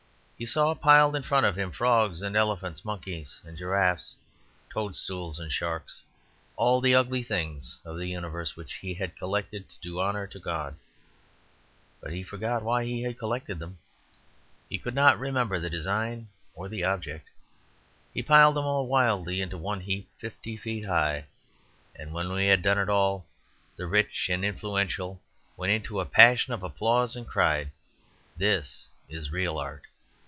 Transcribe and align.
He 0.41 0.47
saw 0.47 0.73
piled 0.73 1.15
in 1.15 1.21
front 1.21 1.45
of 1.45 1.55
him 1.55 1.71
frogs 1.71 2.23
and 2.23 2.35
elephants, 2.35 2.83
monkeys 2.83 3.41
and 3.45 3.55
giraffes, 3.55 4.15
toadstools 4.73 5.37
and 5.37 5.51
sharks, 5.51 6.01
all 6.55 6.81
the 6.81 6.95
ugly 6.95 7.21
things 7.21 7.77
of 7.85 7.95
the 7.95 8.07
universe 8.07 8.55
which 8.55 8.73
he 8.73 8.95
had 8.95 9.15
collected 9.15 9.69
to 9.69 9.79
do 9.81 10.01
honour 10.01 10.25
to 10.25 10.39
God. 10.39 10.77
But 12.01 12.11
he 12.11 12.23
forgot 12.23 12.63
why 12.63 12.85
he 12.85 13.03
had 13.03 13.19
collected 13.19 13.59
them. 13.59 13.77
He 14.67 14.79
could 14.79 14.95
not 14.95 15.19
remember 15.19 15.59
the 15.59 15.69
design 15.69 16.27
or 16.55 16.67
the 16.67 16.85
object. 16.85 17.29
He 18.11 18.23
piled 18.23 18.55
them 18.55 18.65
all 18.65 18.87
wildly 18.87 19.41
into 19.41 19.59
one 19.59 19.81
heap 19.81 20.09
fifty 20.17 20.57
feet 20.57 20.85
high; 20.85 21.25
and 21.95 22.13
when 22.13 22.31
he 22.39 22.47
had 22.47 22.63
done 22.63 22.79
it 22.79 22.89
all 22.89 23.27
the 23.75 23.85
rich 23.85 24.27
and 24.27 24.43
influential 24.43 25.21
went 25.55 25.71
into 25.71 25.99
a 25.99 26.05
passion 26.07 26.51
of 26.51 26.63
applause 26.63 27.15
and 27.15 27.27
cried, 27.27 27.71
"This 28.39 28.89
is 29.07 29.29
real 29.29 29.59
art! 29.59 29.83